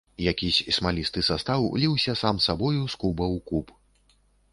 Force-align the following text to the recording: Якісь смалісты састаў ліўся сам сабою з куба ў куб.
Якісь 0.27 0.55
смалісты 0.77 1.21
састаў 1.27 1.67
ліўся 1.81 2.13
сам 2.21 2.35
сабою 2.47 2.81
з 2.95 2.99
куба 3.05 3.25
ў 3.35 3.37
куб. 3.53 3.67